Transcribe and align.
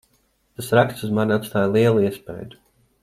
Tas 0.59 0.69
raksts 0.79 1.05
uz 1.07 1.13
mani 1.19 1.35
atstāja 1.37 1.69
lielu 1.77 2.03
iespaidu. 2.09 2.63